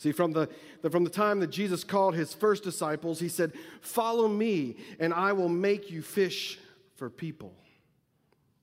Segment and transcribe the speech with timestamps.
[0.00, 0.48] See, from the,
[0.80, 3.52] the, from the time that Jesus called his first disciples, he said,
[3.82, 6.58] Follow me, and I will make you fish
[6.96, 7.52] for people.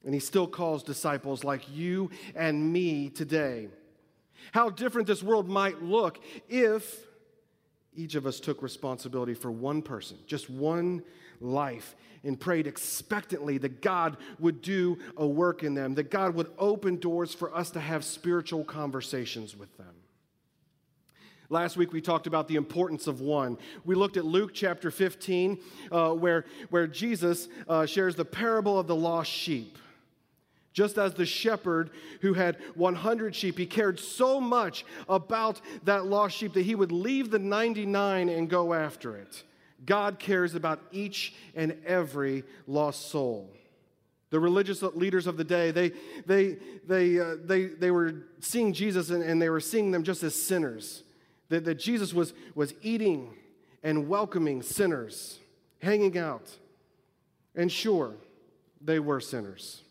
[0.04, 3.68] And he still calls disciples like you and me today.
[4.52, 6.18] How different this world might look
[6.50, 7.06] if
[7.96, 11.04] each of us took responsibility for one person, just one
[11.40, 16.50] life, and prayed expectantly that God would do a work in them, that God would
[16.58, 19.94] open doors for us to have spiritual conversations with them.
[21.50, 23.58] Last week we talked about the importance of one.
[23.86, 25.58] We looked at Luke chapter 15,
[25.92, 29.78] uh, where, where Jesus uh, shares the parable of the lost sheep.
[30.74, 31.90] Just as the shepherd
[32.22, 36.92] who had 100 sheep, he cared so much about that lost sheep that he would
[36.92, 39.44] leave the 99 and go after it.
[39.86, 43.50] God cares about each and every lost soul.
[44.30, 45.94] The religious leaders of the day, they,
[46.26, 50.24] they, they, uh, they, they were seeing Jesus and, and they were seeing them just
[50.24, 51.04] as sinners.
[51.50, 53.34] That, that Jesus was, was eating
[53.84, 55.40] and welcoming sinners,
[55.82, 56.50] hanging out.
[57.56, 58.14] And sure,
[58.82, 59.82] they were sinners.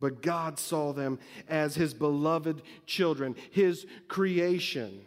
[0.00, 1.18] But God saw them
[1.48, 5.02] as his beloved children, his creation.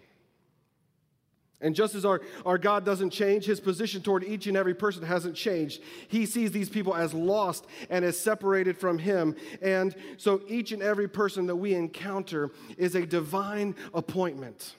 [1.64, 5.02] And just as our, our God doesn't change, his position toward each and every person
[5.02, 5.82] hasn't changed.
[6.10, 9.36] He sees these people as lost and as separated from him.
[9.62, 14.76] And so each and every person that we encounter is a divine appointment.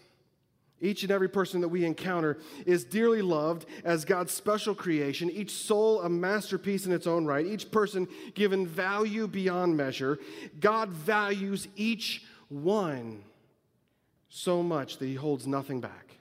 [0.81, 5.51] Each and every person that we encounter is dearly loved as God's special creation, each
[5.51, 10.19] soul a masterpiece in its own right, each person given value beyond measure.
[10.61, 13.23] God values each one
[14.29, 16.17] so much that he holds nothing back.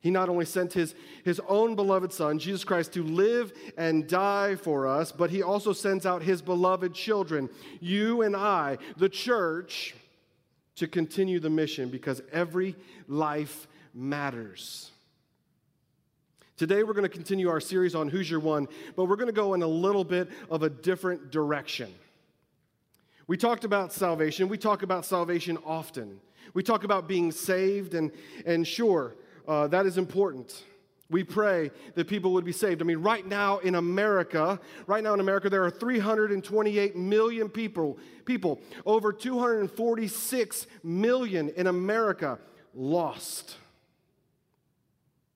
[0.00, 4.54] He not only sent his, his own beloved Son, Jesus Christ, to live and die
[4.54, 7.48] for us, but he also sends out his beloved children,
[7.80, 9.94] you and I, the church
[10.76, 12.74] to continue the mission because every
[13.08, 14.90] life matters.
[16.56, 19.32] Today, we're going to continue our series on Who's Your One, but we're going to
[19.32, 21.92] go in a little bit of a different direction.
[23.26, 24.48] We talked about salvation.
[24.48, 26.20] We talk about salvation often.
[26.52, 28.12] We talk about being saved, and,
[28.46, 29.16] and sure,
[29.48, 30.62] uh, that is important.
[31.14, 32.82] We pray that people would be saved.
[32.82, 34.58] I mean, right now in America,
[34.88, 42.40] right now in America, there are 328 million people, people, over 246 million in America
[42.74, 43.58] lost.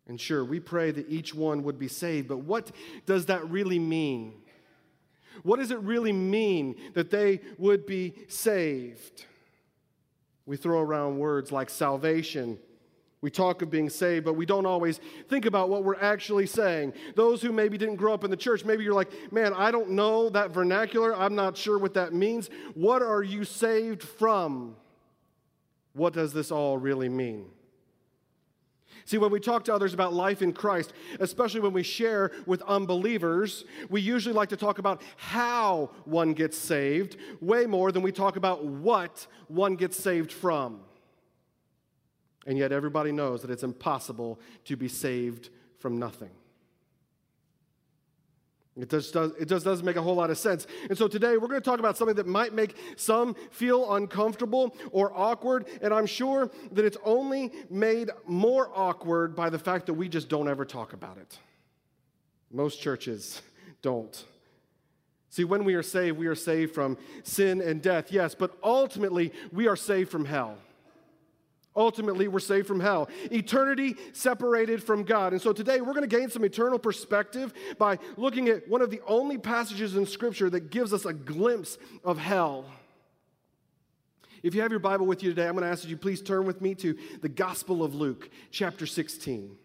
[0.09, 2.72] And sure, we pray that each one would be saved, but what
[3.06, 4.33] does that really mean?
[5.44, 9.27] What does it really mean that they would be saved?
[10.44, 12.59] We throw around words like salvation
[13.21, 16.93] we talk of being saved, but we don't always think about what we're actually saying.
[17.17, 19.91] Those who maybe didn't grow up in the church, maybe you're like, man, I don't
[19.91, 21.15] know that vernacular.
[21.17, 22.49] I'm not sure what that means.
[22.75, 24.77] What are you saved from?
[25.95, 27.47] What does this all really mean?
[29.05, 32.61] See, when we talk to others about life in Christ, especially when we share with
[32.62, 38.12] unbelievers, we usually like to talk about how one gets saved way more than we
[38.12, 40.81] talk about what one gets saved from.
[42.48, 46.31] And yet, everybody knows that it's impossible to be saved from nothing.
[48.75, 50.66] It just, does, it just doesn't make a whole lot of sense.
[50.88, 54.75] And so today we're going to talk about something that might make some feel uncomfortable
[54.92, 55.66] or awkward.
[55.82, 60.31] And I'm sure that it's only made more awkward by the fact that we just
[60.31, 61.38] don't ever talk about it.
[62.50, 63.42] Most churches
[63.82, 64.25] don't.
[65.28, 69.34] See, when we are saved, we are saved from sin and death, yes, but ultimately
[69.53, 70.56] we are saved from hell.
[71.78, 73.09] Ultimately, we're saved from hell.
[73.31, 75.33] Eternity separated from God.
[75.33, 78.91] And so today we're going to gain some eternal perspective by looking at one of
[78.91, 82.65] the only passages in Scripture that gives us a glimpse of hell.
[84.43, 86.21] If you have your Bible with you today, I'm going to ask that you please
[86.21, 89.56] turn with me to the Gospel of Luke, chapter 16.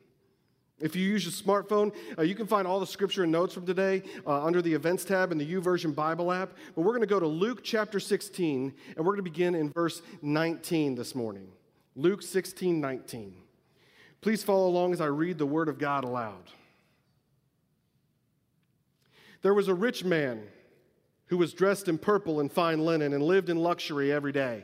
[0.80, 3.66] If you use your smartphone, uh, you can find all the scripture and notes from
[3.66, 6.54] today uh, under the events tab in the YouVersion Bible app.
[6.76, 9.72] But we're going to go to Luke chapter 16, and we're going to begin in
[9.72, 11.48] verse 19 this morning.
[11.96, 13.36] Luke 16, 19.
[14.22, 16.50] Please follow along as I read the word of God aloud.
[19.42, 20.42] There was a rich man
[21.28, 24.64] who was dressed in purple and fine linen and lived in luxury every day.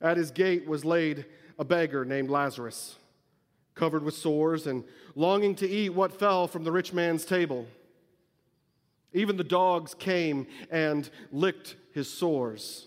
[0.00, 1.26] At his gate was laid
[1.58, 2.96] a beggar named Lazarus,
[3.74, 7.66] covered with sores and longing to eat what fell from the rich man's table.
[9.12, 12.86] Even the dogs came and licked his sores.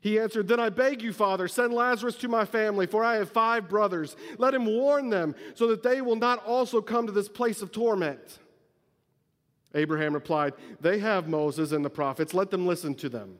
[0.00, 3.30] He answered, Then I beg you, Father, send Lazarus to my family, for I have
[3.30, 4.16] five brothers.
[4.38, 7.72] Let him warn them, so that they will not also come to this place of
[7.72, 8.38] torment.
[9.74, 13.38] Abraham replied, They have Moses and the prophets, let them listen to them.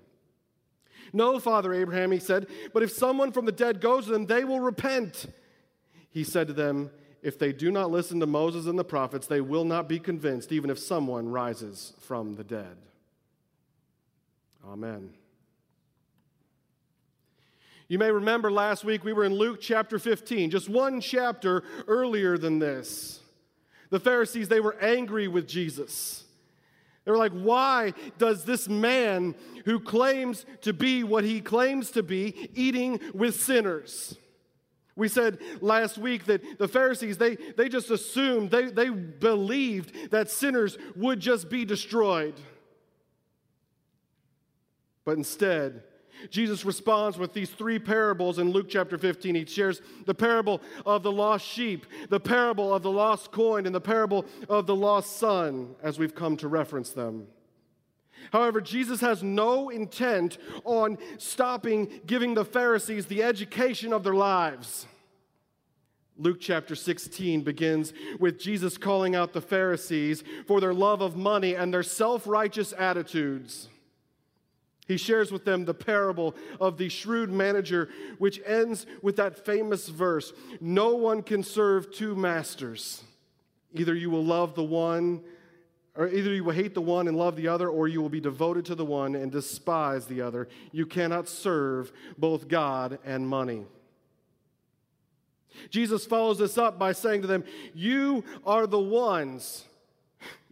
[1.12, 4.44] No, Father Abraham, he said, but if someone from the dead goes to them, they
[4.44, 5.26] will repent.
[6.10, 6.90] He said to them,
[7.22, 10.52] If they do not listen to Moses and the prophets, they will not be convinced,
[10.52, 12.76] even if someone rises from the dead.
[14.66, 15.10] Amen.
[17.88, 22.36] You may remember last week we were in Luke chapter 15, just one chapter earlier
[22.36, 23.20] than this.
[23.90, 26.24] The Pharisees, they were angry with Jesus.
[27.04, 32.02] They were like, why does this man who claims to be what he claims to
[32.02, 34.18] be eating with sinners?
[34.96, 40.30] We said last week that the Pharisees, they, they just assumed, they, they believed that
[40.30, 42.34] sinners would just be destroyed.
[45.04, 45.84] But instead,
[46.30, 49.34] Jesus responds with these three parables in Luke chapter 15.
[49.34, 53.74] He shares the parable of the lost sheep, the parable of the lost coin, and
[53.74, 57.26] the parable of the lost son, as we've come to reference them.
[58.32, 64.86] However, Jesus has no intent on stopping giving the Pharisees the education of their lives.
[66.18, 71.54] Luke chapter 16 begins with Jesus calling out the Pharisees for their love of money
[71.54, 73.68] and their self righteous attitudes.
[74.86, 77.88] He shares with them the parable of the shrewd manager,
[78.18, 83.02] which ends with that famous verse No one can serve two masters.
[83.74, 85.22] Either you will love the one,
[85.96, 88.20] or either you will hate the one and love the other, or you will be
[88.20, 90.48] devoted to the one and despise the other.
[90.72, 93.64] You cannot serve both God and money.
[95.70, 97.44] Jesus follows this up by saying to them,
[97.74, 99.64] You are the ones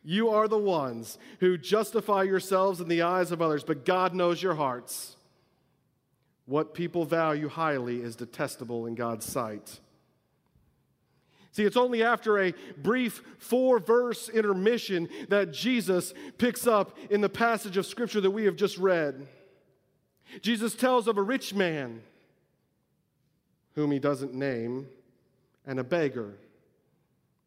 [0.04, 4.42] you are the ones who justify yourselves in the eyes of others, but God knows
[4.42, 5.16] your hearts.
[6.44, 9.80] What people value highly is detestable in God's sight.
[11.52, 17.28] See, it's only after a brief four verse intermission that Jesus picks up in the
[17.28, 19.26] passage of Scripture that we have just read.
[20.42, 22.02] Jesus tells of a rich man
[23.74, 24.86] whom he doesn't name
[25.66, 26.34] and a beggar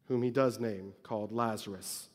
[0.08, 2.08] whom he does name called Lazarus.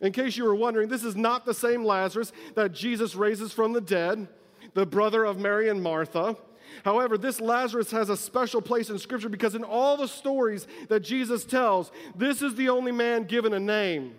[0.00, 3.72] In case you were wondering, this is not the same Lazarus that Jesus raises from
[3.72, 4.28] the dead,
[4.74, 6.36] the brother of Mary and Martha.
[6.84, 11.00] However, this Lazarus has a special place in Scripture because in all the stories that
[11.00, 14.14] Jesus tells, this is the only man given a name.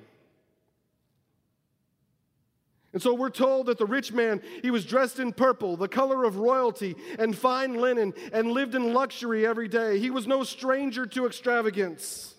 [2.94, 6.24] And so we're told that the rich man, he was dressed in purple, the color
[6.24, 10.00] of royalty, and fine linen, and lived in luxury every day.
[10.00, 12.36] He was no stranger to extravagance.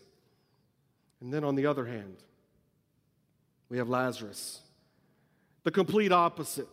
[1.20, 2.16] And then on the other hand,
[3.68, 4.60] we have Lazarus,
[5.64, 6.68] the complete opposite.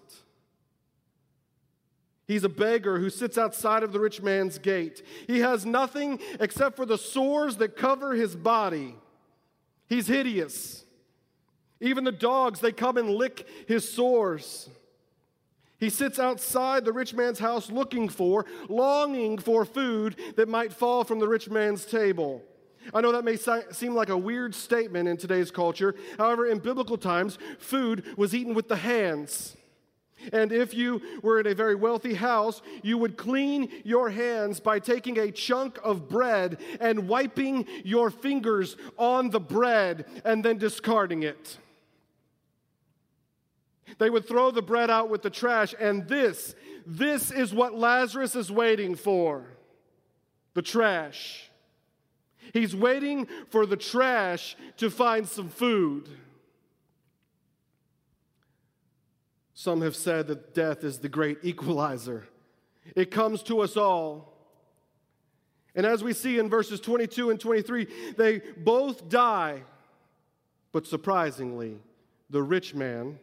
[2.28, 5.06] He's a beggar who sits outside of the rich man's gate.
[5.28, 8.96] He has nothing except for the sores that cover his body.
[9.90, 10.86] He's hideous.
[11.82, 14.70] Even the dogs, they come and lick his sores.
[15.80, 21.04] He sits outside the rich man's house looking for, longing for food that might fall
[21.04, 22.42] from the rich man's table.
[22.94, 23.38] I know that may
[23.72, 25.96] seem like a weird statement in today's culture.
[26.18, 29.56] However, in biblical times, food was eaten with the hands.
[30.32, 34.80] And if you were in a very wealthy house, you would clean your hands by
[34.80, 41.24] taking a chunk of bread and wiping your fingers on the bread and then discarding
[41.24, 41.58] it.
[43.98, 48.36] They would throw the bread out with the trash, and this, this is what Lazarus
[48.36, 49.46] is waiting for
[50.54, 51.50] the trash.
[52.52, 56.10] He's waiting for the trash to find some food.
[59.54, 62.28] Some have said that death is the great equalizer.
[62.96, 64.34] It comes to us all.
[65.76, 69.64] And as we see in verses 22 and 23, they both die.
[70.72, 71.80] But surprisingly,
[72.30, 73.20] the rich man,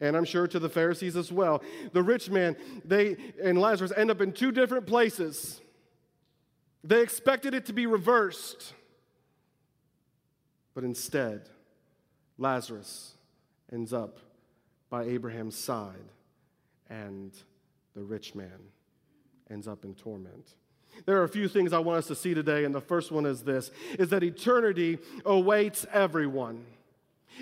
[0.00, 4.10] and I'm sure to the Pharisees as well, the rich man, they and Lazarus end
[4.10, 5.60] up in two different places.
[6.82, 8.74] They expected it to be reversed.
[10.74, 11.48] But instead,
[12.38, 13.14] Lazarus
[13.72, 14.18] ends up
[14.88, 16.08] by Abraham's side,
[16.88, 17.32] and
[17.94, 18.58] the rich man
[19.50, 20.54] ends up in torment.
[21.06, 23.26] There are a few things I want us to see today, and the first one
[23.26, 26.64] is this is that eternity awaits everyone.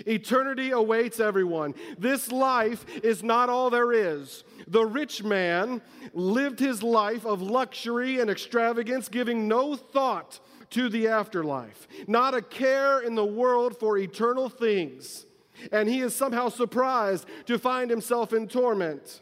[0.05, 1.75] Eternity awaits everyone.
[1.97, 4.43] This life is not all there is.
[4.67, 5.81] The rich man
[6.13, 10.39] lived his life of luxury and extravagance, giving no thought
[10.71, 15.25] to the afterlife, not a care in the world for eternal things.
[15.71, 19.21] And he is somehow surprised to find himself in torment.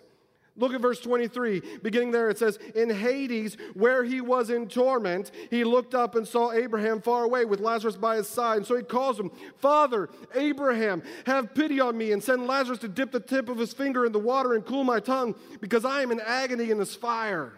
[0.57, 1.61] Look at verse 23.
[1.83, 6.27] Beginning there, it says, In Hades, where he was in torment, he looked up and
[6.27, 8.57] saw Abraham far away with Lazarus by his side.
[8.57, 12.87] And so he calls him, Father, Abraham, have pity on me and send Lazarus to
[12.87, 16.01] dip the tip of his finger in the water and cool my tongue, because I
[16.01, 17.53] am in agony in this fire.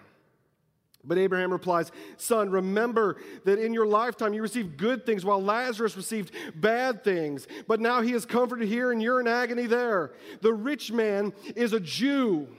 [1.05, 3.15] But Abraham replies, Son, remember
[3.45, 7.47] that in your lifetime you received good things while Lazarus received bad things.
[7.67, 10.11] But now he is comforted here and you're in agony there.
[10.41, 12.49] The rich man is a Jew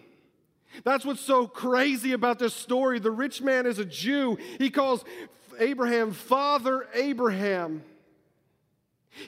[0.84, 2.98] that's what's so crazy about this story.
[2.98, 4.38] The rich man is a Jew.
[4.58, 5.04] He calls
[5.58, 7.82] Abraham Father Abraham.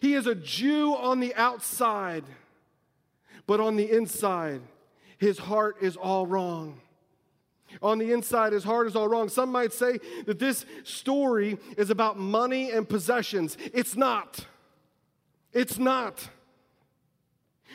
[0.01, 2.25] He is a Jew on the outside,
[3.47, 4.61] but on the inside,
[5.19, 6.81] his heart is all wrong.
[7.81, 9.29] On the inside, his heart is all wrong.
[9.29, 13.57] Some might say that this story is about money and possessions.
[13.73, 14.47] It's not.
[15.53, 16.29] It's not.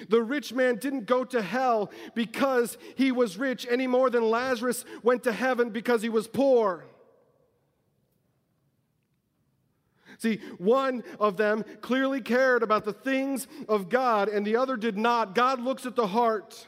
[0.09, 4.85] The rich man didn't go to hell because he was rich any more than Lazarus
[5.03, 6.85] went to heaven because he was poor.
[10.19, 14.97] See, one of them clearly cared about the things of God and the other did
[14.97, 15.35] not.
[15.35, 16.65] God looks at the heart.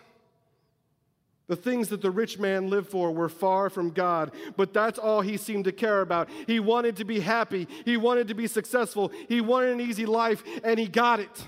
[1.48, 5.21] The things that the rich man lived for were far from God, but that's all
[5.21, 6.29] he seemed to care about.
[6.45, 10.43] He wanted to be happy, he wanted to be successful, he wanted an easy life,
[10.63, 11.48] and he got it.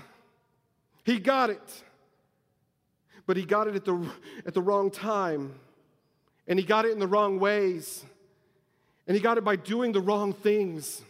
[1.04, 1.82] He got it.
[3.26, 4.08] But he got it at the,
[4.46, 5.54] at the wrong time.
[6.46, 8.04] And he got it in the wrong ways.
[9.06, 11.02] And he got it by doing the wrong things.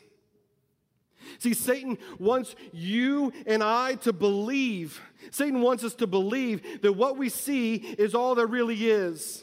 [1.38, 5.00] See, Satan wants you and I to believe.
[5.30, 9.42] Satan wants us to believe that what we see is all there really is.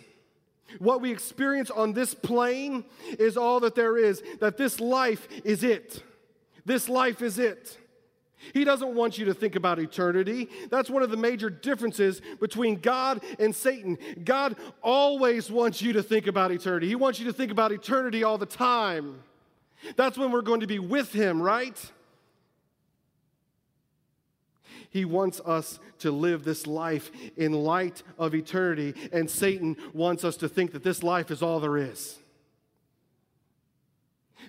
[0.78, 2.86] What we experience on this plane
[3.18, 6.04] is all that there is, that this life is it.
[6.66, 7.78] This life is it.
[8.54, 10.50] He doesn't want you to think about eternity.
[10.70, 13.98] That's one of the major differences between God and Satan.
[14.24, 18.24] God always wants you to think about eternity, He wants you to think about eternity
[18.24, 19.22] all the time.
[19.96, 21.80] That's when we're going to be with Him, right?
[24.90, 30.36] He wants us to live this life in light of eternity, and Satan wants us
[30.38, 32.18] to think that this life is all there is.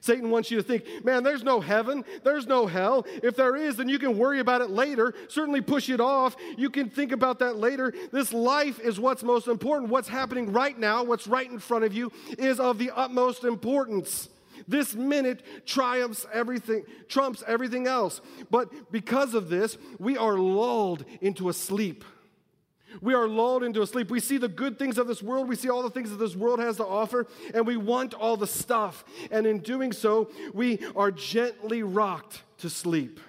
[0.00, 3.06] Satan wants you to think, man, there's no heaven, there's no hell.
[3.22, 5.14] If there is, then you can worry about it later.
[5.28, 6.36] Certainly push it off.
[6.56, 7.92] You can think about that later.
[8.10, 9.90] This life is what's most important.
[9.90, 14.28] What's happening right now, what's right in front of you, is of the utmost importance.
[14.66, 18.20] This minute triumphs everything, trumps everything else.
[18.50, 22.04] But because of this, we are lulled into a sleep.
[23.00, 24.10] We are lulled into a sleep.
[24.10, 25.48] We see the good things of this world.
[25.48, 28.36] We see all the things that this world has to offer, and we want all
[28.36, 29.04] the stuff.
[29.30, 33.20] And in doing so, we are gently rocked to sleep.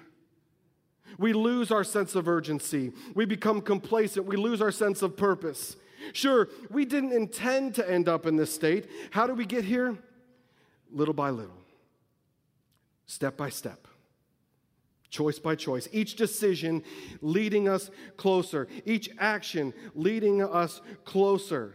[1.18, 2.92] We lose our sense of urgency.
[3.14, 4.26] We become complacent.
[4.26, 5.76] We lose our sense of purpose.
[6.12, 8.88] Sure, we didn't intend to end up in this state.
[9.10, 9.96] How do we get here?
[10.90, 11.56] Little by little,
[13.06, 13.86] step by step
[15.12, 16.82] choice by choice, each decision
[17.20, 21.74] leading us closer, each action leading us closer.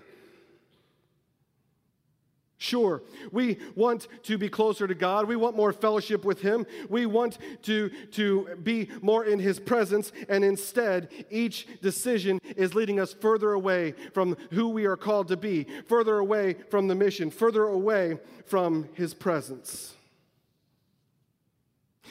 [2.60, 5.27] Sure, we want to be closer to God.
[5.27, 6.65] We want more fellowship with Him.
[6.89, 10.12] We want to, to be more in His presence.
[10.27, 15.38] And instead, each decision is leading us further away from who we are called to
[15.38, 18.17] be, further away from the mission, further away
[18.48, 19.96] from His presence.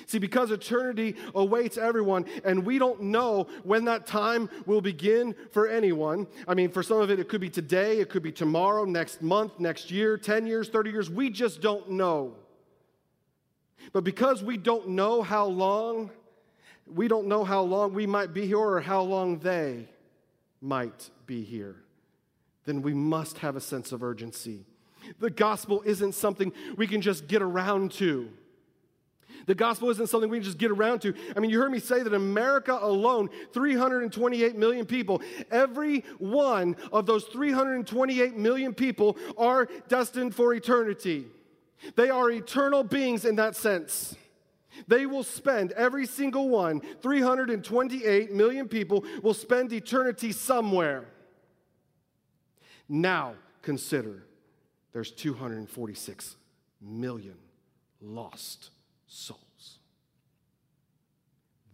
[0.04, 5.66] See, because eternity awaits everyone, and we don't know when that time will begin for
[5.66, 6.26] anyone.
[6.46, 9.22] I mean, for some of it, it could be today, it could be tomorrow, next
[9.22, 11.10] month, next year, 10 years, 30 years.
[11.10, 12.34] We just don't know.
[13.92, 16.10] But because we don't know how long,
[16.86, 19.88] we don't know how long we might be here or how long they
[20.60, 21.76] might be here,
[22.64, 24.66] then we must have a sense of urgency.
[25.20, 28.28] The gospel isn't something we can just get around to.
[29.46, 31.14] The gospel isn't something we can just get around to.
[31.36, 37.06] I mean, you heard me say that America alone, 328 million people, every one of
[37.06, 41.26] those 328 million people are destined for eternity.
[41.94, 44.16] They are eternal beings in that sense.
[44.88, 51.06] They will spend, every single one, 328 million people will spend eternity somewhere.
[52.88, 54.24] Now consider
[54.92, 56.36] there's 246
[56.80, 57.36] million
[58.00, 58.70] lost
[59.06, 59.78] souls.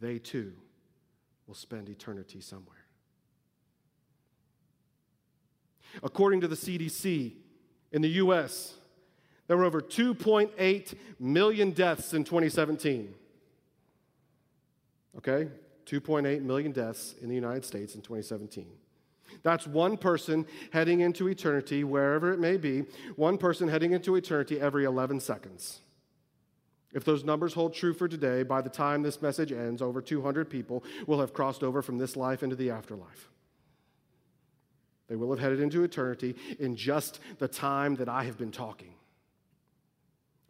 [0.01, 0.53] They too
[1.47, 2.87] will spend eternity somewhere.
[6.03, 7.35] According to the CDC
[7.93, 8.75] in the US,
[9.47, 13.15] there were over 2.8 million deaths in 2017.
[15.19, 15.49] Okay?
[15.85, 18.67] 2.8 million deaths in the United States in 2017.
[19.43, 22.85] That's one person heading into eternity, wherever it may be,
[23.17, 25.82] one person heading into eternity every 11 seconds.
[26.95, 30.51] If those numbers hold true for today, by the time this message ends, over 200
[30.51, 33.29] people will have crossed over from this life into the afterlife.
[35.09, 38.95] They will have headed into eternity in just the time that I have been talking.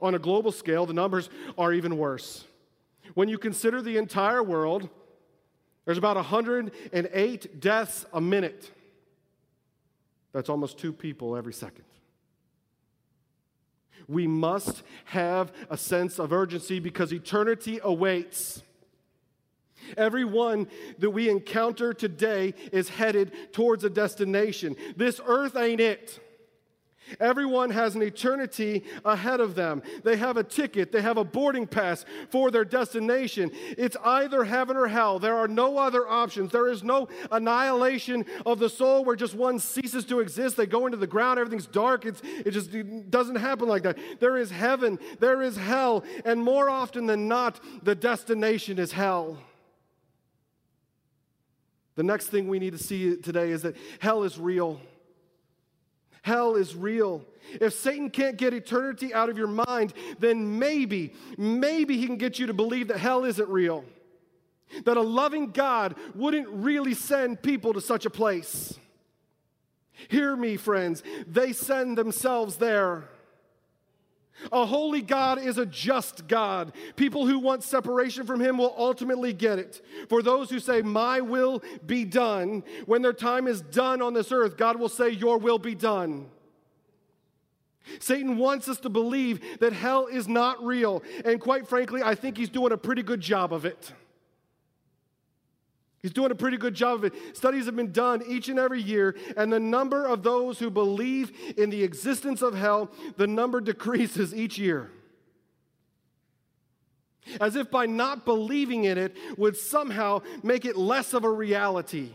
[0.01, 2.45] On a global scale, the numbers are even worse.
[3.15, 4.89] When you consider the entire world,
[5.85, 8.71] there's about 108 deaths a minute.
[10.33, 11.85] That's almost two people every second.
[14.12, 18.62] We must have a sense of urgency because eternity awaits.
[19.97, 24.76] Everyone that we encounter today is headed towards a destination.
[24.97, 26.21] This earth ain't it.
[27.21, 29.83] Everyone has an eternity ahead of them.
[30.03, 33.51] They have a ticket, they have a boarding pass for their destination.
[33.77, 35.19] It's either heaven or hell.
[35.19, 36.53] There are no other options.
[36.53, 40.57] There is no annihilation of the soul where just one ceases to exist.
[40.57, 42.07] They go into the ground, everything's dark.
[42.07, 43.99] It's, it just it doesn't happen like that.
[44.21, 49.39] There is heaven, there is hell, and more often than not, the destination is hell.
[51.95, 54.81] The next thing we need to see today is that hell is real.
[56.23, 57.25] Hell is real.
[57.61, 62.38] If Satan can't get eternity out of your mind, then maybe, maybe he can get
[62.38, 63.85] you to believe that hell isn't real.
[64.85, 68.79] That a loving God wouldn't really send people to such a place.
[70.09, 73.09] Hear me, friends, they send themselves there.
[74.51, 76.73] A holy God is a just God.
[76.97, 79.81] People who want separation from Him will ultimately get it.
[80.09, 84.33] For those who say, My will be done, when their time is done on this
[84.33, 86.27] earth, God will say, Your will be done.
[87.99, 91.03] Satan wants us to believe that hell is not real.
[91.25, 93.92] And quite frankly, I think he's doing a pretty good job of it.
[96.03, 97.37] He's doing a pretty good job of it.
[97.37, 101.31] Studies have been done each and every year, and the number of those who believe
[101.57, 104.91] in the existence of hell, the number decreases each year.
[107.41, 112.11] As if by not believing in it would somehow make it less of a reality.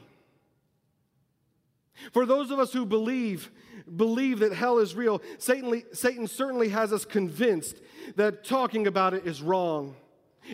[2.12, 3.50] For those of us who believe,
[3.96, 7.78] believe that hell is real, Satan, Satan certainly has us convinced
[8.18, 9.96] that talking about it is wrong.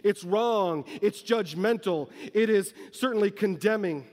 [0.03, 0.85] It's wrong.
[1.01, 2.09] It's judgmental.
[2.33, 4.05] It is certainly condemning.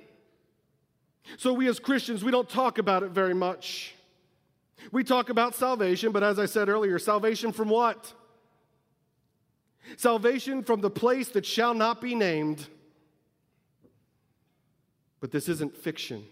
[1.36, 3.94] So, we as Christians, we don't talk about it very much.
[4.92, 8.12] We talk about salvation, but as I said earlier, salvation from what?
[9.96, 12.66] Salvation from the place that shall not be named.
[15.20, 16.24] But this isn't fiction.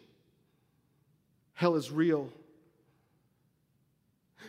[1.55, 2.31] Hell is real.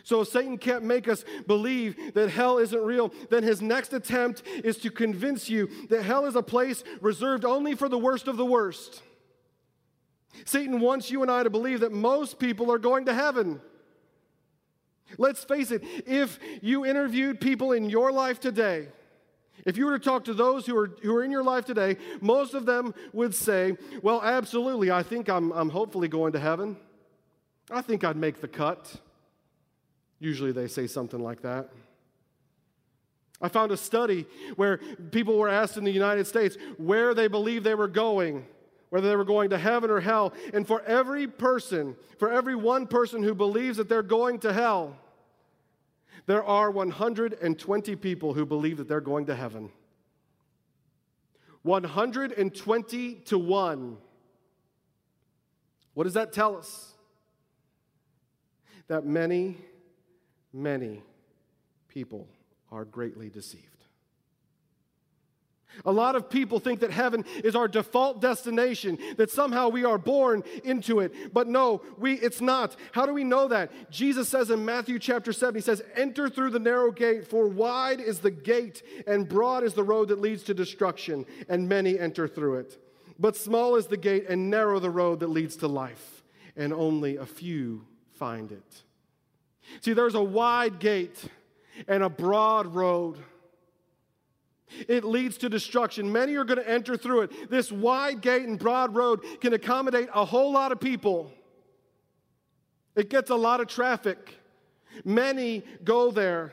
[0.02, 4.42] So if Satan can't make us believe that hell isn't real, then his next attempt
[4.64, 8.36] is to convince you that hell is a place reserved only for the worst of
[8.36, 9.02] the worst.
[10.44, 13.60] Satan wants you and I to believe that most people are going to heaven.
[15.18, 18.88] Let's face it, if you interviewed people in your life today,
[19.66, 21.96] if you were to talk to those who are, who are in your life today,
[22.20, 26.76] most of them would say, Well, absolutely, I think I'm, I'm hopefully going to heaven.
[27.70, 28.96] I think I'd make the cut.
[30.20, 31.70] Usually they say something like that.
[33.40, 34.78] I found a study where
[35.10, 38.46] people were asked in the United States where they believed they were going,
[38.90, 40.34] whether they were going to heaven or hell.
[40.52, 44.98] And for every person, for every one person who believes that they're going to hell,
[46.26, 49.70] there are 120 people who believe that they're going to heaven.
[51.62, 53.96] 120 to 1.
[55.94, 56.92] What does that tell us?
[58.88, 59.56] That many
[60.52, 61.02] many
[61.88, 62.28] people
[62.70, 63.66] are greatly deceived.
[65.84, 69.98] A lot of people think that heaven is our default destination, that somehow we are
[69.98, 71.32] born into it.
[71.32, 72.76] But no, we, it's not.
[72.92, 73.70] How do we know that?
[73.90, 78.00] Jesus says in Matthew chapter 7, he says, Enter through the narrow gate, for wide
[78.00, 82.26] is the gate, and broad is the road that leads to destruction, and many enter
[82.26, 82.78] through it.
[83.18, 86.24] But small is the gate, and narrow the road that leads to life,
[86.56, 88.82] and only a few find it.
[89.80, 91.22] See, there's a wide gate
[91.88, 93.18] and a broad road.
[94.88, 96.12] It leads to destruction.
[96.12, 97.50] Many are going to enter through it.
[97.50, 101.32] This wide gate and broad road can accommodate a whole lot of people.
[102.94, 104.36] It gets a lot of traffic.
[105.04, 106.52] Many go there.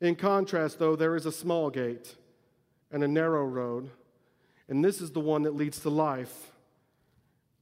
[0.00, 2.14] In contrast, though, there is a small gate
[2.92, 3.90] and a narrow road,
[4.68, 6.52] and this is the one that leads to life.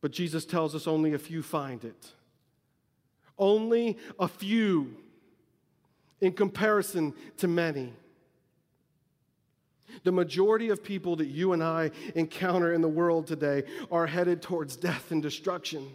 [0.00, 2.12] But Jesus tells us only a few find it.
[3.38, 4.96] Only a few
[6.20, 7.92] in comparison to many.
[10.02, 14.42] The majority of people that you and I encounter in the world today are headed
[14.42, 15.88] towards death and destruction.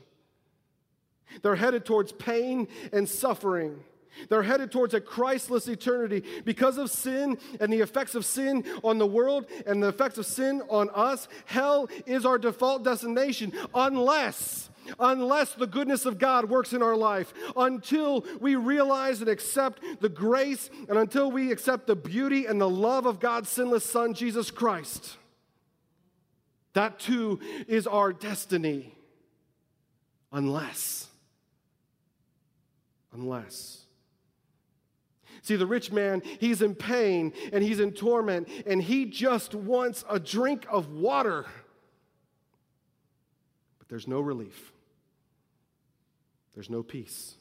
[1.41, 3.84] They're headed towards pain and suffering.
[4.30, 8.97] They're headed towards a Christless eternity because of sin and the effects of sin on
[8.97, 11.28] the world and the effects of sin on us.
[11.45, 17.34] Hell is our default destination unless unless the goodness of God works in our life,
[17.56, 22.69] until we realize and accept the grace, and until we accept the beauty and the
[22.69, 25.17] love of God's sinless Son, Jesus Christ.
[26.73, 28.95] That too is our destiny.
[30.32, 31.08] Unless,
[33.12, 33.86] unless.
[35.41, 40.06] See, the rich man, he's in pain and he's in torment, and he just wants
[40.08, 41.45] a drink of water.
[43.80, 44.71] But there's no relief.
[46.54, 47.36] There's no peace.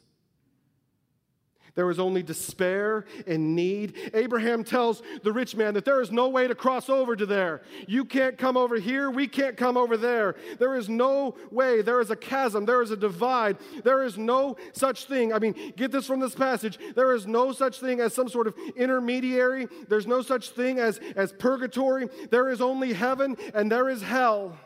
[1.79, 4.11] There is only despair and need.
[4.13, 7.63] Abraham tells the rich man that there is no way to cross over to there.
[7.87, 9.13] You can't come over here.
[9.13, 10.35] We can't come over there.
[10.59, 11.83] There is no way.
[11.83, 12.65] There is a chasm.
[12.65, 13.59] There is a divide.
[13.85, 15.33] There is no such thing.
[15.33, 16.81] I mean, get this from this passage.
[16.97, 19.69] There is no such thing as some sort of intermediary.
[19.89, 22.09] There's no such thing as, as purgatory.
[22.31, 24.59] There is only heaven and there is hell.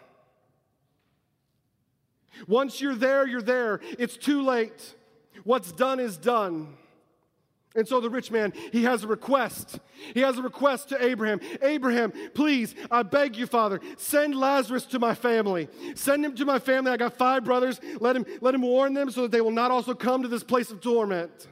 [2.46, 3.80] Once you're there, you're there.
[3.98, 4.94] It's too late.
[5.44, 6.76] What's done is done.
[7.74, 9.78] And so the rich man, he has a request.
[10.12, 14.98] He has a request to Abraham Abraham, please, I beg you, Father, send Lazarus to
[14.98, 15.68] my family.
[15.94, 16.90] Send him to my family.
[16.90, 17.80] I got five brothers.
[18.00, 20.44] Let him, let him warn them so that they will not also come to this
[20.44, 21.48] place of torment.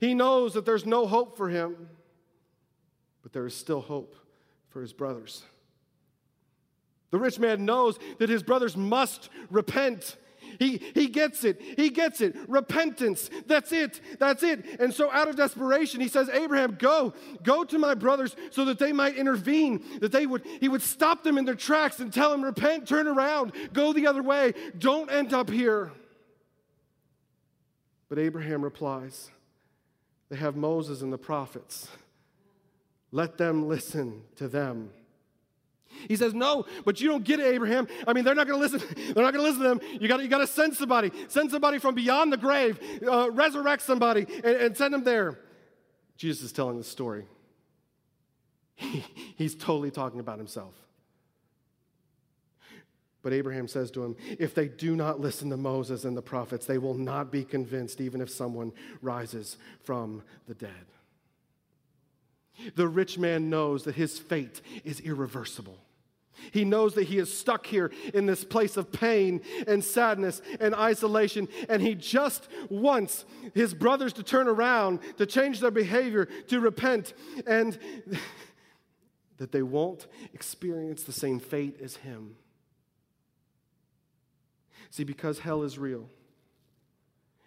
[0.00, 1.88] He knows that there's no hope for him,
[3.22, 4.14] but there is still hope
[4.68, 5.42] for his brothers.
[7.14, 10.16] The rich man knows that his brothers must repent.
[10.58, 11.62] He, he gets it.
[11.62, 12.34] He gets it.
[12.48, 13.30] Repentance.
[13.46, 14.00] That's it.
[14.18, 14.64] That's it.
[14.80, 17.14] And so, out of desperation, he says, Abraham, go.
[17.44, 21.22] Go to my brothers so that they might intervene, that they would, he would stop
[21.22, 24.52] them in their tracks and tell them, repent, turn around, go the other way.
[24.76, 25.92] Don't end up here.
[28.08, 29.30] But Abraham replies,
[30.30, 31.86] They have Moses and the prophets.
[33.12, 34.90] Let them listen to them.
[36.08, 37.86] He says, No, but you don't get it, Abraham.
[38.06, 38.96] I mean, they're not going to listen.
[39.14, 39.80] They're not going to listen to them.
[40.00, 41.10] You got you to send somebody.
[41.28, 42.78] Send somebody from beyond the grave.
[43.06, 45.38] Uh, resurrect somebody and, and send them there.
[46.16, 47.26] Jesus is telling the story.
[48.76, 49.04] He,
[49.36, 50.74] he's totally talking about himself.
[53.22, 56.66] But Abraham says to him, If they do not listen to Moses and the prophets,
[56.66, 60.70] they will not be convinced, even if someone rises from the dead.
[62.74, 65.78] The rich man knows that his fate is irreversible.
[66.50, 70.74] He knows that he is stuck here in this place of pain and sadness and
[70.74, 76.60] isolation, and he just wants his brothers to turn around, to change their behavior, to
[76.60, 77.14] repent,
[77.46, 77.78] and
[79.38, 82.36] that they won't experience the same fate as him.
[84.90, 86.08] See, because hell is real,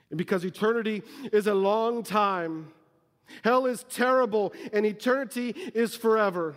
[0.10, 2.74] and because eternity is a long time,
[3.44, 6.56] hell is terrible, and eternity is forever.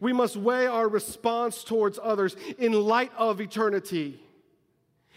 [0.00, 4.20] We must weigh our response towards others in light of eternity.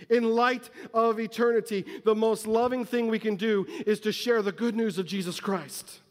[0.10, 4.52] In light of eternity, the most loving thing we can do is to share the
[4.52, 6.02] good news of Jesus Christ.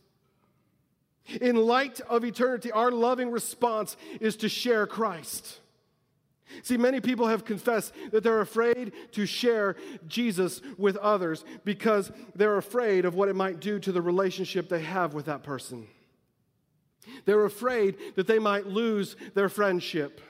[1.40, 5.60] In light of eternity, our loving response is to share Christ.
[6.62, 12.56] See, many people have confessed that they're afraid to share Jesus with others because they're
[12.56, 15.88] afraid of what it might do to the relationship they have with that person.
[17.24, 20.20] They're afraid that they might lose their friendship.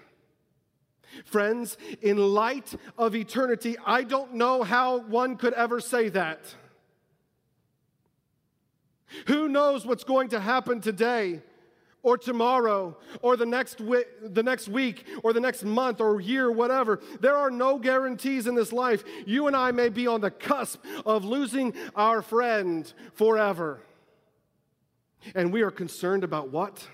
[1.25, 6.41] Friends, in light of eternity, I don't know how one could ever say that.
[9.27, 11.41] Who knows what's going to happen today
[12.03, 16.51] or tomorrow or the next, wi- the next week or the next month or year,
[16.51, 17.01] whatever?
[17.21, 19.05] There are no guarantees in this life.
[19.25, 23.81] You and I may be on the cusp of losing our friend forever.
[25.35, 26.87] And we are concerned about what?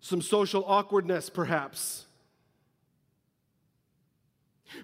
[0.00, 2.06] Some social awkwardness, perhaps.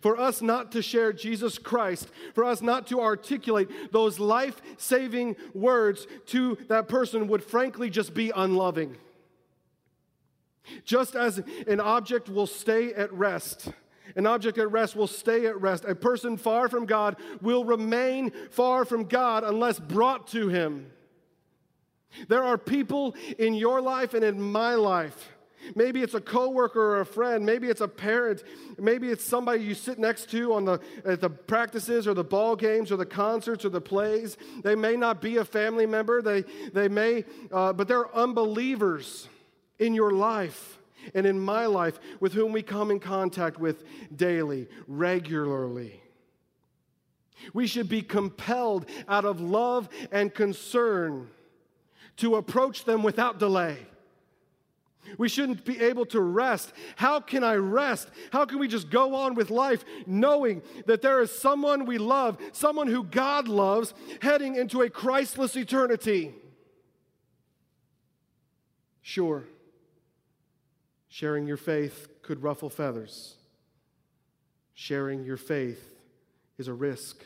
[0.01, 5.37] For us not to share Jesus Christ, for us not to articulate those life saving
[5.55, 8.97] words to that person would frankly just be unloving.
[10.85, 13.73] Just as an object will stay at rest,
[14.17, 15.85] an object at rest will stay at rest.
[15.85, 20.91] A person far from God will remain far from God unless brought to Him.
[22.29, 25.31] There are people in your life and in my life.
[25.75, 27.45] Maybe it's a coworker or a friend.
[27.45, 28.43] Maybe it's a parent.
[28.79, 32.57] Maybe it's somebody you sit next to on the, at the practices or the ball
[32.57, 34.37] games or the concerts or the plays.
[34.63, 36.23] They may not be a family member.
[36.23, 36.43] They,
[36.73, 39.29] they may, uh, but they're unbelievers
[39.79, 40.79] in your life
[41.15, 46.03] and in my life with whom we come in contact with daily, regularly.
[47.55, 51.29] We should be compelled out of love and concern
[52.19, 53.79] to approach them without delay.
[55.17, 56.73] We shouldn't be able to rest.
[56.97, 58.11] How can I rest?
[58.31, 62.37] How can we just go on with life knowing that there is someone we love,
[62.53, 66.35] someone who God loves, heading into a Christless eternity?
[69.01, 69.45] Sure,
[71.09, 73.37] sharing your faith could ruffle feathers.
[74.75, 75.83] Sharing your faith
[76.59, 77.25] is a risk,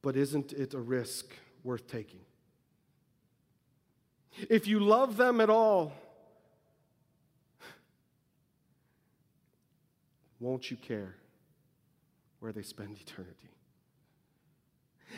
[0.00, 1.26] but isn't it a risk
[1.62, 2.23] worth taking?
[4.50, 5.92] If you love them at all,
[10.40, 11.16] won't you care
[12.40, 13.50] where they spend eternity?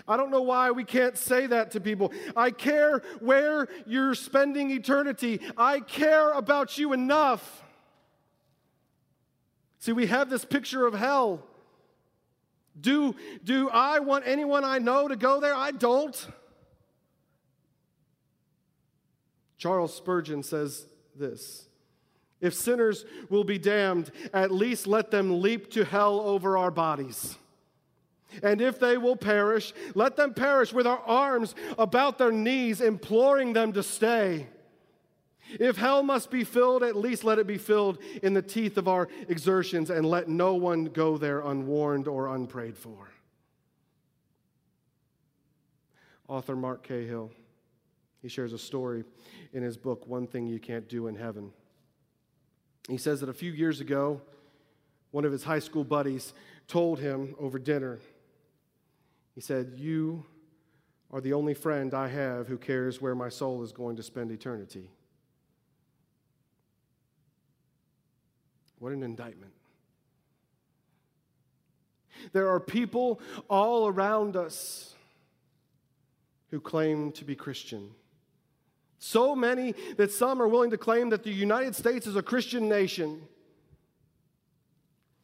[0.07, 2.13] I don't know why we can't say that to people.
[2.37, 5.41] I care where you're spending eternity.
[5.57, 7.65] I care about you enough.
[9.79, 11.45] See, we have this picture of hell.
[12.79, 15.55] Do, do I want anyone I know to go there?
[15.55, 16.27] I don't.
[19.59, 21.67] Charles Spurgeon says this
[22.41, 27.37] If sinners will be damned, at least let them leap to hell over our bodies.
[28.43, 33.53] And if they will perish, let them perish with our arms about their knees, imploring
[33.53, 34.49] them to stay.
[35.49, 38.89] If hell must be filled, at least let it be filled in the teeth of
[38.89, 43.09] our exertions, and let no one go there unwarned or unprayed for.
[46.29, 47.31] Author Mark Cahill,
[48.27, 49.05] he shares a story
[49.53, 51.53] in his book, One Thing You Can't Do in Heaven.
[52.89, 54.21] He says that a few years ago,
[55.13, 56.35] one of his high school buddies
[56.67, 58.01] told him over dinner,
[59.37, 60.25] he said, You
[61.13, 64.33] are the only friend I have who cares where my soul is going to spend
[64.33, 64.91] eternity.
[68.81, 69.53] What an indictment.
[72.33, 74.97] There are people all around us
[76.51, 77.91] who claim to be Christian.
[79.07, 82.69] So many that some are willing to claim that the United States is a Christian
[82.69, 83.23] nation.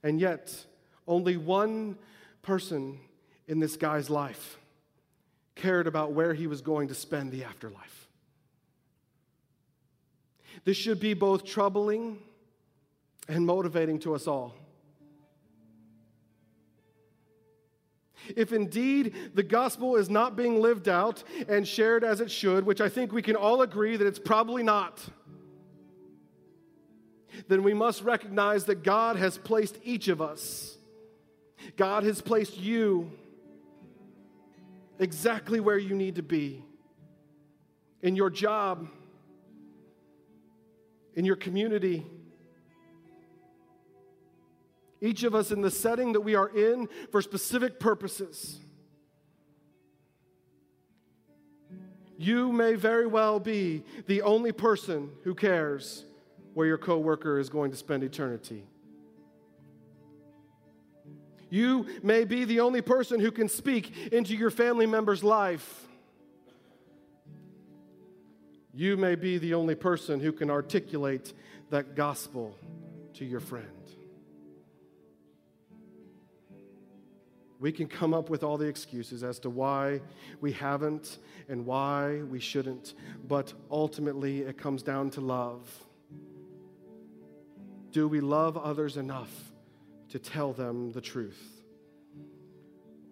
[0.05, 0.55] And yet,
[1.09, 1.99] only one
[2.43, 3.01] person
[3.49, 4.57] in this guy's life
[5.57, 8.07] cared about where he was going to spend the afterlife.
[10.65, 12.21] This should be both troubling
[13.27, 14.55] and motivating to us all.
[18.37, 22.81] If indeed the gospel is not being lived out and shared as it should, which
[22.81, 25.05] I think we can all agree that it's probably not,
[27.49, 30.77] then we must recognize that God has placed each of us,
[31.77, 33.11] God has placed you
[34.99, 36.65] exactly where you need to be.
[38.03, 38.89] In your job,
[41.15, 42.05] in your community
[45.03, 48.61] each of us in the setting that we are in for specific purposes.
[52.17, 56.05] You may very well be the only person who cares
[56.55, 58.63] where your coworker is going to spend eternity.
[61.51, 65.87] You may be the only person who can speak into your family member's life.
[68.73, 71.35] You may be the only person who can articulate
[71.71, 72.57] that gospel
[73.15, 73.82] to your friend.
[77.63, 80.01] We can come up with all the excuses as to why
[80.41, 82.95] we haven't and why we shouldn't,
[83.29, 85.73] but ultimately it comes down to love.
[87.93, 89.31] Do we love others enough
[90.09, 91.41] to tell them the truth?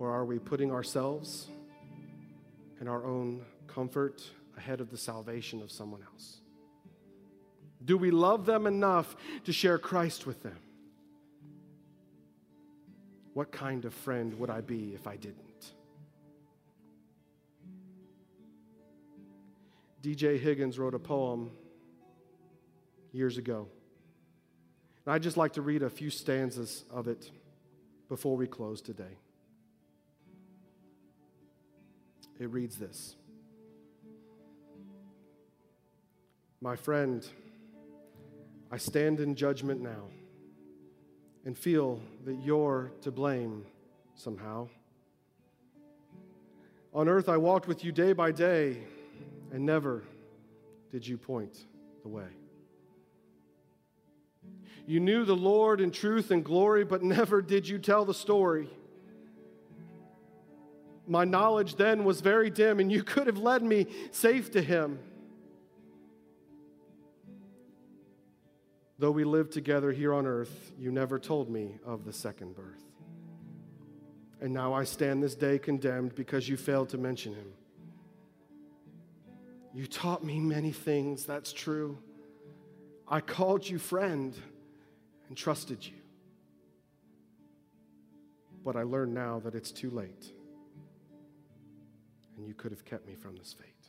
[0.01, 1.47] Or are we putting ourselves
[2.81, 4.21] and our own comfort
[4.57, 6.41] ahead of the salvation of someone else?
[7.85, 10.59] Do we love them enough to share Christ with them?
[13.41, 15.73] What kind of friend would I be if I didn't?
[20.03, 20.37] D.J.
[20.37, 21.51] Higgins wrote a poem
[23.13, 23.67] years ago.
[25.07, 27.31] And I'd just like to read a few stanzas of it.
[28.11, 29.17] before we close today.
[32.39, 33.17] It reads this
[36.61, 37.27] My friend,
[38.71, 40.09] I stand in judgment now
[41.45, 43.65] and feel that you're to blame
[44.15, 44.69] somehow.
[46.93, 48.79] On earth, I walked with you day by day,
[49.53, 50.03] and never
[50.91, 51.67] did you point
[52.03, 52.27] the way.
[54.87, 58.69] You knew the Lord in truth and glory, but never did you tell the story.
[61.07, 64.99] My knowledge then was very dim, and you could have led me safe to Him.
[69.01, 72.85] Though we lived together here on earth, you never told me of the second birth.
[74.43, 77.51] And now I stand this day condemned because you failed to mention him.
[79.73, 81.97] You taught me many things, that's true.
[83.09, 84.37] I called you friend
[85.29, 85.97] and trusted you.
[88.63, 90.31] But I learn now that it's too late,
[92.37, 93.80] and you could have kept me from this fate.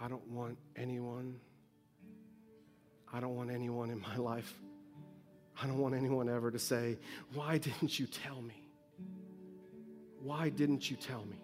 [0.00, 1.40] I don't want anyone,
[3.12, 4.52] I don't want anyone in my life,
[5.60, 6.98] I don't want anyone ever to say,
[7.34, 8.68] Why didn't you tell me?
[10.22, 11.38] Why didn't you tell me?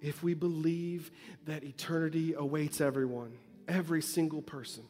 [0.00, 1.10] If we believe
[1.46, 3.32] that eternity awaits everyone,
[3.66, 4.84] every single person,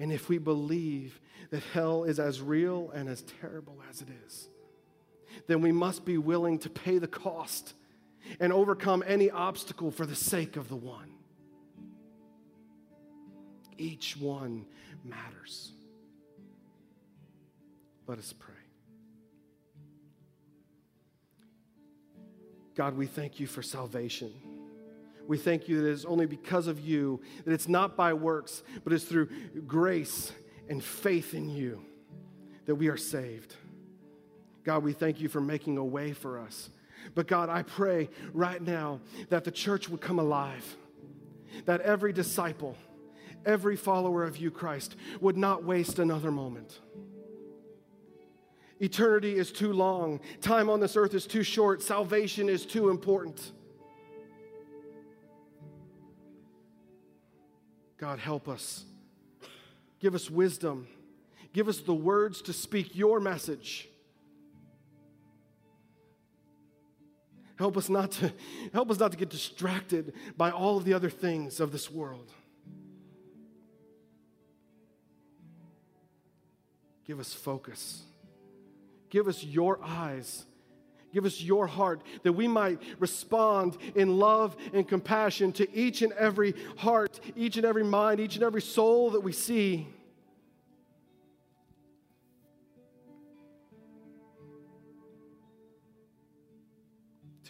[0.00, 4.48] and if we believe that hell is as real and as terrible as it is,
[5.46, 7.74] then we must be willing to pay the cost
[8.38, 11.10] and overcome any obstacle for the sake of the one.
[13.78, 14.66] Each one
[15.04, 15.72] matters.
[18.06, 18.54] Let us pray.
[22.74, 24.32] God, we thank you for salvation.
[25.26, 28.62] We thank you that it is only because of you, that it's not by works,
[28.84, 29.28] but it's through
[29.66, 30.32] grace
[30.68, 31.84] and faith in you
[32.66, 33.54] that we are saved.
[34.64, 36.70] God, we thank you for making a way for us
[37.14, 40.76] but God, I pray right now that the church would come alive,
[41.64, 42.76] that every disciple,
[43.44, 46.80] every follower of you, Christ, would not waste another moment.
[48.80, 53.52] Eternity is too long, time on this earth is too short, salvation is too important.
[57.98, 58.86] God, help us.
[60.00, 60.88] Give us wisdom.
[61.52, 63.89] Give us the words to speak your message.
[67.60, 68.32] Help us not to,
[68.72, 72.32] help us not to get distracted by all of the other things of this world.
[77.06, 78.02] Give us focus.
[79.10, 80.46] Give us your eyes.
[81.12, 86.14] Give us your heart that we might respond in love and compassion to each and
[86.14, 89.86] every heart, each and every mind, each and every soul that we see.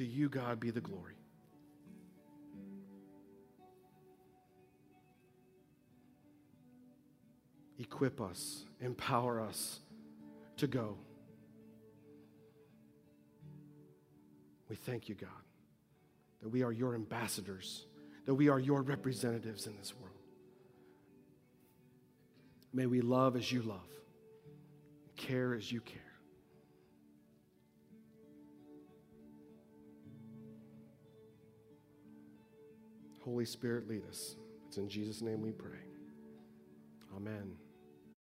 [0.00, 1.12] To you, God, be the glory.
[7.78, 9.80] Equip us, empower us
[10.56, 10.96] to go.
[14.70, 15.28] We thank you, God,
[16.40, 17.84] that we are your ambassadors,
[18.24, 20.16] that we are your representatives in this world.
[22.72, 23.90] May we love as you love,
[25.16, 26.09] care as you care.
[33.30, 34.34] Holy Spirit, lead us.
[34.66, 35.78] It's in Jesus' name we pray.
[37.14, 37.52] Amen.